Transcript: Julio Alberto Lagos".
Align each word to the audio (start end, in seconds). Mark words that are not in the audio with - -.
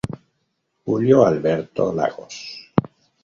Julio 0.85 1.21
Alberto 1.25 1.93
Lagos". 1.93 2.73